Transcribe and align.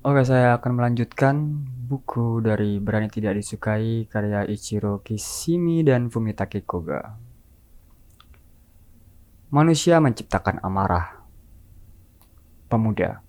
Oke, 0.00 0.24
saya 0.24 0.56
akan 0.56 0.80
melanjutkan 0.80 1.60
buku 1.84 2.40
dari 2.40 2.80
Berani 2.80 3.12
Tidak 3.12 3.36
Disukai 3.36 4.08
karya 4.08 4.48
Ichiro 4.48 5.04
Kishimi 5.04 5.84
dan 5.84 6.08
Fumitake 6.08 6.64
Koga. 6.64 7.20
Manusia 9.52 10.00
menciptakan 10.00 10.64
amarah. 10.64 11.20
Pemuda. 12.72 13.20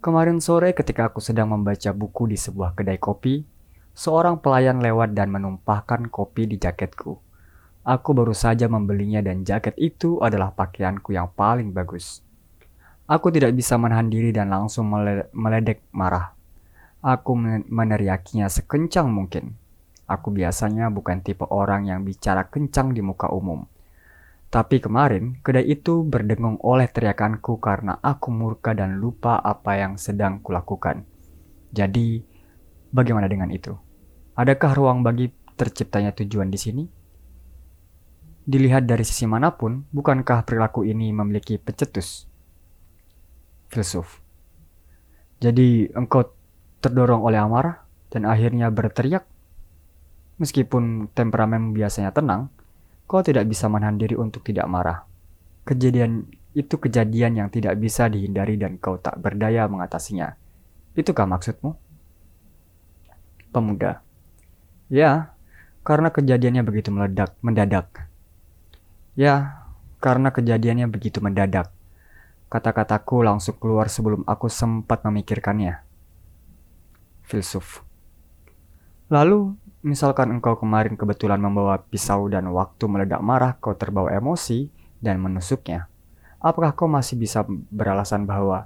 Kemarin 0.00 0.40
sore 0.40 0.72
ketika 0.72 1.12
aku 1.12 1.20
sedang 1.20 1.52
membaca 1.52 1.92
buku 1.92 2.32
di 2.32 2.40
sebuah 2.40 2.72
kedai 2.72 2.96
kopi, 2.96 3.44
seorang 3.92 4.40
pelayan 4.40 4.80
lewat 4.80 5.12
dan 5.12 5.28
menumpahkan 5.28 6.08
kopi 6.08 6.48
di 6.48 6.56
jaketku. 6.56 7.20
Aku 7.84 8.16
baru 8.16 8.32
saja 8.32 8.72
membelinya 8.72 9.20
dan 9.20 9.44
jaket 9.44 9.76
itu 9.76 10.16
adalah 10.24 10.48
pakaianku 10.48 11.12
yang 11.12 11.28
paling 11.36 11.76
bagus. 11.76 12.24
Aku 13.08 13.32
tidak 13.32 13.56
bisa 13.56 13.80
menahan 13.80 14.12
diri 14.12 14.36
dan 14.36 14.52
langsung 14.52 14.92
meledek 15.32 15.80
marah. 15.96 16.36
Aku 17.00 17.32
meneriakinya 17.64 18.52
sekencang 18.52 19.08
mungkin. 19.08 19.56
Aku 20.04 20.28
biasanya 20.28 20.92
bukan 20.92 21.24
tipe 21.24 21.48
orang 21.48 21.88
yang 21.88 22.04
bicara 22.04 22.52
kencang 22.52 22.92
di 22.92 23.00
muka 23.00 23.32
umum. 23.32 23.64
Tapi 24.52 24.84
kemarin, 24.84 25.40
kedai 25.40 25.64
itu 25.72 26.04
berdengung 26.04 26.60
oleh 26.60 26.84
teriakanku 26.84 27.56
karena 27.64 27.96
aku 27.96 28.28
murka 28.28 28.76
dan 28.76 29.00
lupa 29.00 29.40
apa 29.40 29.80
yang 29.80 29.96
sedang 29.96 30.44
kulakukan. 30.44 31.08
Jadi, 31.72 32.20
bagaimana 32.92 33.24
dengan 33.24 33.48
itu? 33.48 33.72
Adakah 34.36 34.76
ruang 34.76 35.00
bagi 35.00 35.32
terciptanya 35.56 36.12
tujuan 36.12 36.52
di 36.52 36.60
sini? 36.60 36.84
Dilihat 38.44 38.84
dari 38.84 39.04
sisi 39.04 39.24
mana 39.24 39.56
pun, 39.56 39.88
bukankah 39.92 40.44
perilaku 40.44 40.84
ini 40.84 41.08
memiliki 41.12 41.56
pecetus? 41.56 42.27
Filsuf. 43.68 44.20
Jadi 45.38 45.86
engkau 45.94 46.26
terdorong 46.82 47.22
oleh 47.22 47.38
amarah 47.38 47.84
dan 48.10 48.26
akhirnya 48.26 48.72
berteriak. 48.72 49.24
Meskipun 50.38 51.10
temperamen 51.14 51.74
biasanya 51.74 52.14
tenang, 52.14 52.50
kau 53.10 53.22
tidak 53.22 53.46
bisa 53.50 53.66
menahan 53.66 53.98
diri 53.98 54.14
untuk 54.14 54.46
tidak 54.46 54.66
marah. 54.70 55.02
Kejadian 55.66 56.26
itu 56.54 56.74
kejadian 56.78 57.38
yang 57.38 57.48
tidak 57.50 57.78
bisa 57.78 58.06
dihindari 58.10 58.58
dan 58.58 58.78
kau 58.78 58.98
tak 58.98 59.18
berdaya 59.18 59.66
mengatasinya. 59.70 60.34
Itukah 60.98 61.26
maksudmu? 61.26 61.74
Pemuda. 63.54 64.02
Ya, 64.90 65.34
karena 65.86 66.10
kejadiannya 66.10 66.62
begitu 66.66 66.90
meledak, 66.90 67.38
mendadak. 67.44 68.08
Ya, 69.18 69.66
karena 69.98 70.30
kejadiannya 70.34 70.86
begitu 70.90 71.18
mendadak. 71.22 71.74
Kata-kataku 72.48 73.20
langsung 73.20 73.60
keluar 73.60 73.92
sebelum 73.92 74.24
aku 74.24 74.48
sempat 74.48 75.04
memikirkannya. 75.04 75.84
Filsuf. 77.28 77.84
Lalu, 79.12 79.52
misalkan 79.84 80.32
engkau 80.32 80.56
kemarin 80.56 80.96
kebetulan 80.96 81.36
membawa 81.36 81.76
pisau 81.84 82.24
dan 82.32 82.48
waktu 82.48 82.88
meledak 82.88 83.20
marah 83.20 83.52
kau 83.60 83.76
terbawa 83.76 84.16
emosi 84.16 84.72
dan 85.04 85.20
menusuknya. 85.20 85.92
Apakah 86.40 86.72
kau 86.72 86.88
masih 86.88 87.20
bisa 87.20 87.44
beralasan 87.68 88.24
bahwa 88.24 88.64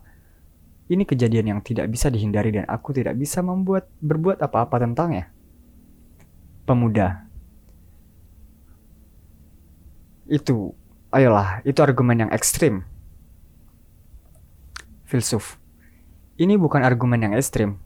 ini 0.87 1.03
kejadian 1.03 1.59
yang 1.59 1.61
tidak 1.63 1.91
bisa 1.91 2.07
dihindari 2.07 2.55
dan 2.55 2.71
aku 2.71 2.95
tidak 2.95 3.19
bisa 3.19 3.43
membuat 3.43 3.91
berbuat 3.99 4.39
apa-apa 4.39 4.79
tentangnya? 4.79 5.27
Pemuda. 6.63 7.27
Itu, 10.31 10.71
ayolah, 11.11 11.67
itu 11.67 11.83
argumen 11.83 12.27
yang 12.27 12.31
ekstrim 12.31 12.92
filsuf. 15.13 15.61
Ini 16.41 16.57
bukan 16.57 16.81
argumen 16.81 17.21
yang 17.21 17.37
ekstrim. 17.37 17.77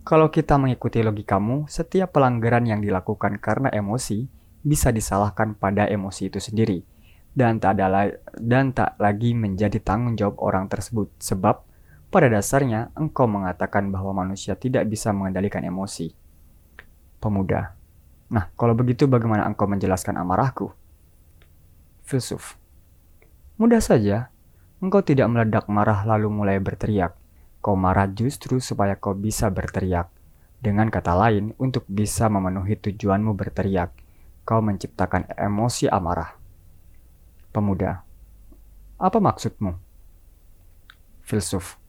Kalau 0.00 0.32
kita 0.32 0.56
mengikuti 0.56 1.04
logikamu, 1.04 1.68
setiap 1.68 2.16
pelanggaran 2.16 2.64
yang 2.64 2.80
dilakukan 2.80 3.36
karena 3.36 3.68
emosi 3.68 4.24
bisa 4.64 4.88
disalahkan 4.88 5.52
pada 5.52 5.84
emosi 5.84 6.32
itu 6.32 6.40
sendiri 6.40 6.80
dan 7.36 7.60
tak 7.60 7.76
ada 7.76 8.16
dan 8.40 8.72
tak 8.72 8.96
lagi 8.96 9.36
menjadi 9.36 9.76
tanggung 9.76 10.16
jawab 10.16 10.40
orang 10.40 10.64
tersebut 10.72 11.12
sebab 11.20 11.60
pada 12.08 12.32
dasarnya 12.32 12.88
engkau 12.96 13.28
mengatakan 13.28 13.92
bahwa 13.92 14.24
manusia 14.24 14.56
tidak 14.56 14.88
bisa 14.88 15.12
mengendalikan 15.12 15.60
emosi. 15.60 16.16
Pemuda. 17.20 17.76
Nah, 18.32 18.48
kalau 18.56 18.72
begitu 18.72 19.04
bagaimana 19.04 19.44
engkau 19.44 19.68
menjelaskan 19.68 20.16
amarahku? 20.16 20.72
Filsuf. 22.08 22.56
Mudah 23.60 23.84
saja, 23.84 24.32
Engkau 24.84 25.00
tidak 25.00 25.32
meledak 25.32 25.64
marah 25.72 26.04
lalu 26.04 26.28
mulai 26.28 26.60
berteriak. 26.60 27.16
Kau 27.64 27.72
marah 27.72 28.04
justru 28.04 28.60
supaya 28.60 29.00
kau 29.00 29.16
bisa 29.16 29.48
berteriak. 29.48 30.12
Dengan 30.60 30.92
kata 30.92 31.16
lain, 31.16 31.56
untuk 31.56 31.88
bisa 31.88 32.28
memenuhi 32.28 32.76
tujuanmu 32.76 33.32
berteriak, 33.32 33.96
kau 34.44 34.60
menciptakan 34.60 35.32
emosi 35.40 35.88
amarah. 35.88 36.36
Pemuda, 37.48 38.04
apa 39.00 39.18
maksudmu? 39.24 39.72
Filsuf, 41.24 41.80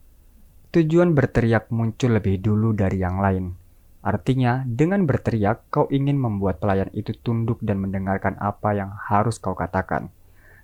tujuan 0.71 1.11
berteriak 1.11 1.75
muncul 1.75 2.15
lebih 2.15 2.39
dulu 2.39 2.71
dari 2.71 3.03
yang 3.03 3.19
lain. 3.19 3.59
Artinya, 4.07 4.63
dengan 4.63 5.03
berteriak, 5.03 5.67
kau 5.67 5.91
ingin 5.91 6.15
membuat 6.15 6.63
pelayan 6.63 6.87
itu 6.95 7.11
tunduk 7.11 7.59
dan 7.59 7.83
mendengarkan 7.83 8.39
apa 8.39 8.71
yang 8.71 8.95
harus 8.95 9.35
kau 9.35 9.51
katakan. 9.51 10.15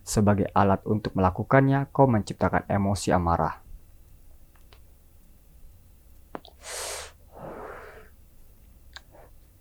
Sebagai 0.02 0.50
alat 0.58 0.82
untuk 0.90 1.14
melakukannya, 1.14 1.90
kau 1.94 2.10
menciptakan 2.10 2.66
emosi 2.66 3.14
amarah. 3.14 3.62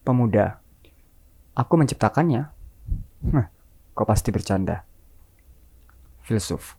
Pemuda, 0.00 0.59
aku 1.55 1.73
menciptakannya. 1.77 2.49
kau 3.95 4.09
pasti 4.09 4.33
bercanda. 4.33 4.83
Filsuf, 6.25 6.79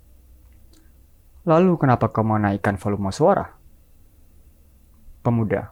lalu 1.46 1.78
kenapa 1.78 2.10
kau 2.10 2.26
menaikkan 2.26 2.82
volume 2.82 3.14
suara? 3.14 3.52
Pemuda, 5.22 5.70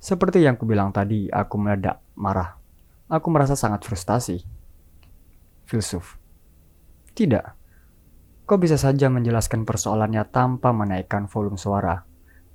seperti 0.00 0.44
yang 0.44 0.54
kubilang 0.54 0.94
tadi, 0.94 1.26
aku 1.26 1.58
meledak 1.58 1.98
marah. 2.14 2.56
Aku 3.10 3.26
merasa 3.28 3.58
sangat 3.58 3.82
frustasi. 3.82 4.42
Filsuf, 5.66 6.14
tidak. 7.16 7.56
Kau 8.44 8.60
bisa 8.60 8.76
saja 8.76 9.08
menjelaskan 9.08 9.64
persoalannya 9.64 10.28
tanpa 10.28 10.76
menaikkan 10.76 11.26
volume 11.26 11.56
suara, 11.56 12.04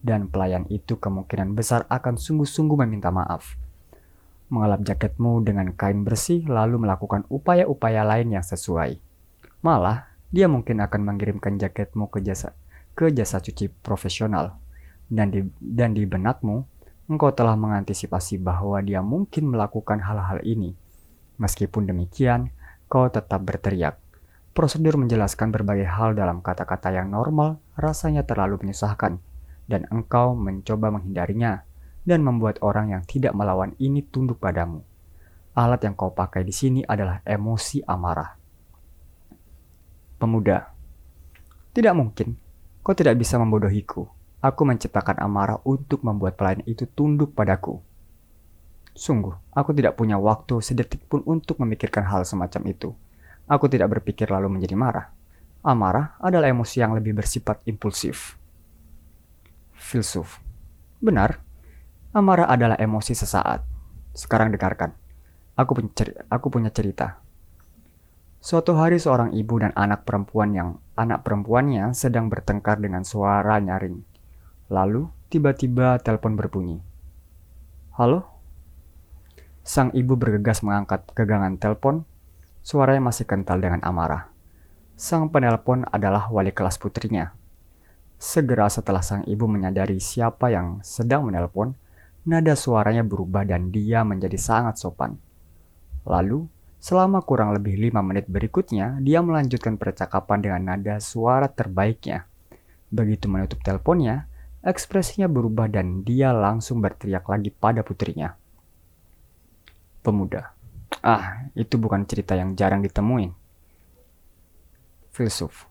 dan 0.05 0.29
pelayan 0.29 0.69
itu 0.69 1.01
kemungkinan 1.01 1.57
besar 1.57 1.89
akan 1.89 2.15
sungguh-sungguh 2.21 2.77
meminta 2.85 3.09
maaf. 3.09 3.57
Mengelap 4.53 4.85
jaketmu 4.85 5.41
dengan 5.41 5.73
kain 5.73 6.05
bersih 6.05 6.45
lalu 6.45 6.77
melakukan 6.77 7.25
upaya-upaya 7.27 8.05
lain 8.05 8.37
yang 8.37 8.45
sesuai. 8.45 9.01
Malah, 9.65 10.13
dia 10.29 10.45
mungkin 10.47 10.79
akan 10.79 11.01
mengirimkan 11.03 11.59
jaketmu 11.59 12.07
ke 12.07 12.23
jasa 12.23 12.55
ke 12.95 13.11
jasa 13.11 13.39
cuci 13.39 13.71
profesional. 13.81 14.59
Dan 15.11 15.27
di, 15.31 15.43
dan 15.59 15.91
di 15.91 16.07
benakmu, 16.07 16.63
engkau 17.11 17.35
telah 17.35 17.59
mengantisipasi 17.59 18.39
bahwa 18.39 18.79
dia 18.79 19.03
mungkin 19.03 19.51
melakukan 19.51 19.99
hal-hal 19.99 20.39
ini. 20.47 20.75
Meskipun 21.35 21.87
demikian, 21.87 22.55
kau 22.87 23.11
tetap 23.11 23.43
berteriak. 23.43 23.99
Prosedur 24.51 24.99
menjelaskan 24.99 25.47
berbagai 25.55 25.87
hal 25.87 26.11
dalam 26.11 26.43
kata-kata 26.43 26.91
yang 26.91 27.07
normal 27.07 27.63
rasanya 27.79 28.27
terlalu 28.27 28.59
menyusahkan, 28.59 29.23
dan 29.71 29.87
engkau 29.87 30.35
mencoba 30.35 30.91
menghindarinya 30.91 31.63
dan 32.03 32.19
membuat 32.19 32.59
orang 32.59 32.91
yang 32.91 33.03
tidak 33.07 33.31
melawan 33.31 33.71
ini 33.79 34.03
tunduk 34.03 34.43
padamu. 34.43 34.83
Alat 35.55 35.87
yang 35.87 35.95
kau 35.95 36.11
pakai 36.11 36.43
di 36.43 36.51
sini 36.51 36.83
adalah 36.83 37.23
emosi 37.23 37.83
amarah. 37.87 38.35
Pemuda, 40.19 40.67
tidak 41.71 41.95
mungkin. 41.95 42.35
Kau 42.83 42.91
tidak 42.91 43.15
bisa 43.15 43.39
membodohiku. 43.39 44.03
Aku 44.43 44.67
menciptakan 44.67 45.21
amarah 45.23 45.63
untuk 45.63 46.03
membuat 46.03 46.35
pelayan 46.35 46.65
itu 46.67 46.83
tunduk 46.83 47.31
padaku. 47.31 47.79
Sungguh, 48.91 49.31
aku 49.55 49.71
tidak 49.71 49.95
punya 49.95 50.19
waktu 50.19 50.59
sedetik 50.59 51.07
pun 51.07 51.23
untuk 51.23 51.63
memikirkan 51.63 52.03
hal 52.03 52.27
semacam 52.27 52.61
itu. 52.67 52.91
Aku 53.51 53.67
tidak 53.67 53.99
berpikir 53.99 54.31
lalu 54.31 54.47
menjadi 54.47 54.79
marah. 54.79 55.11
Amarah 55.59 56.15
adalah 56.23 56.47
emosi 56.47 56.79
yang 56.79 56.95
lebih 56.95 57.11
bersifat 57.11 57.59
impulsif. 57.67 58.39
Filsuf. 59.75 60.39
Benar, 61.03 61.43
amarah 62.15 62.47
adalah 62.47 62.79
emosi 62.79 63.11
sesaat. 63.11 63.59
Sekarang 64.15 64.55
dengarkan. 64.55 64.95
Aku 65.59 65.75
punya, 65.75 65.91
cerita, 65.91 66.23
aku 66.31 66.47
punya 66.47 66.71
cerita. 66.71 67.19
Suatu 68.39 68.73
hari 68.73 68.97
seorang 68.97 69.35
ibu 69.35 69.59
dan 69.59 69.75
anak 69.75 70.07
perempuan 70.07 70.55
yang 70.55 70.79
anak 70.95 71.21
perempuannya 71.27 71.91
sedang 71.91 72.31
bertengkar 72.31 72.79
dengan 72.79 73.03
suara 73.03 73.59
nyaring. 73.59 73.99
Lalu 74.71 75.11
tiba-tiba 75.27 75.99
telepon 75.99 76.39
berbunyi. 76.39 76.79
Halo? 77.99 78.25
Sang 79.61 79.91
ibu 79.91 80.15
bergegas 80.17 80.63
mengangkat 80.63 81.05
gegangan 81.13 81.59
telepon 81.59 82.07
Suaranya 82.61 83.09
masih 83.09 83.25
kental 83.25 83.57
dengan 83.57 83.81
amarah. 83.81 84.29
Sang 84.93 85.33
penelpon 85.33 85.81
adalah 85.89 86.29
wali 86.29 86.53
kelas 86.53 86.77
putrinya. 86.77 87.33
Segera 88.21 88.69
setelah 88.69 89.01
sang 89.01 89.25
ibu 89.25 89.49
menyadari 89.49 89.97
siapa 89.97 90.53
yang 90.53 90.77
sedang 90.85 91.25
menelpon, 91.25 91.73
nada 92.21 92.53
suaranya 92.53 93.01
berubah 93.01 93.41
dan 93.49 93.73
dia 93.73 94.05
menjadi 94.05 94.37
sangat 94.37 94.77
sopan. 94.77 95.17
Lalu, 96.05 96.45
selama 96.77 97.25
kurang 97.25 97.57
lebih 97.57 97.81
lima 97.81 98.05
menit 98.05 98.29
berikutnya, 98.29 99.01
dia 99.01 99.25
melanjutkan 99.25 99.81
percakapan 99.81 100.45
dengan 100.45 100.61
nada 100.69 101.01
suara 101.01 101.49
terbaiknya. 101.49 102.29
Begitu 102.93 103.25
menutup 103.25 103.57
teleponnya, 103.65 104.29
ekspresinya 104.61 105.25
berubah 105.25 105.65
dan 105.65 106.05
dia 106.05 106.29
langsung 106.29 106.77
berteriak 106.77 107.25
lagi 107.25 107.49
pada 107.49 107.81
putrinya. 107.81 108.37
Pemuda, 110.05 110.53
ah 111.01 111.49
itu 111.57 111.77
bukan 111.77 112.05
cerita 112.05 112.37
yang 112.37 112.53
jarang 112.57 112.85
ditemuin. 112.85 113.33
Filsuf, 115.11 115.67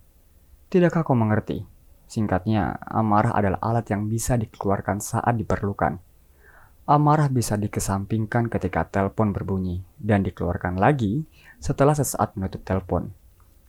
tidakkah 0.68 1.02
kau 1.02 1.16
mengerti 1.16 1.64
Singkatnya, 2.10 2.74
amarah 2.90 3.38
adalah 3.38 3.62
alat 3.62 3.86
yang 3.94 4.10
bisa 4.10 4.34
dikeluarkan 4.34 4.98
saat 4.98 5.30
diperlukan. 5.38 6.02
Amarah 6.90 7.30
bisa 7.30 7.54
dikesampingkan 7.54 8.50
ketika 8.50 8.82
telepon 8.82 9.30
berbunyi 9.30 9.86
dan 9.94 10.26
dikeluarkan 10.26 10.74
lagi 10.74 11.22
setelah 11.62 11.94
sesaat 11.94 12.34
menutup 12.34 12.66
telepon. 12.66 13.14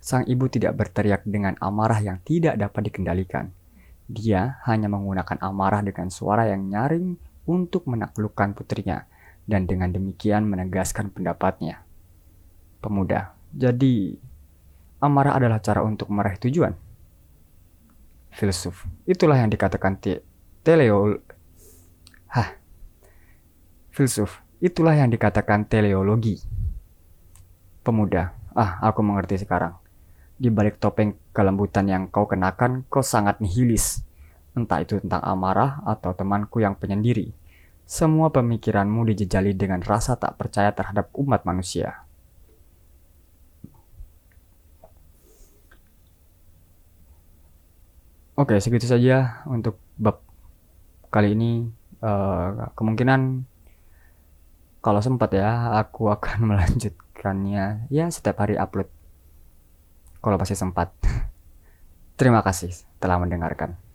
Sang 0.02 0.25
ibu 0.25 0.50
tidak 0.50 0.74
berteriak 0.74 1.22
dengan 1.22 1.54
amarah 1.62 2.02
yang 2.02 2.18
tidak 2.25 2.58
dapat 2.58 2.90
dikendalikan. 2.90 3.54
Dia 4.10 4.58
hanya 4.66 4.90
menggunakan 4.90 5.38
amarah 5.38 5.86
dengan 5.86 6.10
suara 6.10 6.50
yang 6.50 6.66
nyaring 6.66 7.22
untuk 7.46 7.86
menaklukkan 7.86 8.58
putrinya 8.58 9.06
dan 9.46 9.70
dengan 9.70 9.94
demikian 9.94 10.46
menegaskan 10.46 11.10
pendapatnya. 11.14 11.84
Pemuda, 12.82 13.38
jadi 13.54 14.18
amarah 15.02 15.38
adalah 15.38 15.62
cara 15.62 15.86
untuk 15.86 16.10
meraih 16.10 16.42
tujuan 16.42 16.74
filsuf. 18.32 18.88
Itulah 19.04 19.44
yang 19.44 19.52
dikatakan 19.52 20.00
te 20.00 20.24
teleo 20.64 21.20
Hah. 22.32 22.56
Filsuf. 23.92 24.40
Itulah 24.64 24.96
yang 24.96 25.12
dikatakan 25.12 25.68
teleologi. 25.68 26.40
Pemuda. 27.84 28.32
Ah, 28.56 28.80
aku 28.80 29.04
mengerti 29.04 29.44
sekarang. 29.44 29.76
Di 30.40 30.48
balik 30.48 30.80
topeng 30.80 31.20
kelembutan 31.36 31.92
yang 31.92 32.08
kau 32.08 32.24
kenakan, 32.24 32.88
kau 32.88 33.04
sangat 33.04 33.44
nihilis. 33.44 34.08
Entah 34.56 34.80
itu 34.80 34.96
tentang 35.04 35.20
amarah 35.28 35.84
atau 35.84 36.16
temanku 36.16 36.64
yang 36.64 36.80
penyendiri. 36.80 37.36
Semua 37.92 38.32
pemikiranmu 38.32 39.04
dijejali 39.04 39.52
dengan 39.52 39.84
rasa 39.84 40.16
tak 40.16 40.40
percaya 40.40 40.72
terhadap 40.72 41.12
umat 41.12 41.44
manusia. 41.44 42.08
Oke, 48.40 48.56
segitu 48.64 48.88
saja 48.88 49.44
untuk 49.44 49.76
bab 50.00 50.24
kali 51.12 51.36
ini. 51.36 51.68
Uh, 52.00 52.72
kemungkinan 52.80 53.44
kalau 54.80 55.04
sempat 55.04 55.36
ya, 55.36 55.76
aku 55.76 56.08
akan 56.16 56.48
melanjutkannya 56.48 57.92
ya 57.92 58.08
setiap 58.08 58.40
hari 58.40 58.56
upload. 58.56 58.88
Kalau 60.24 60.40
masih 60.40 60.56
sempat. 60.56 60.96
Terima 62.16 62.40
kasih 62.40 62.72
telah 63.04 63.20
mendengarkan. 63.20 63.91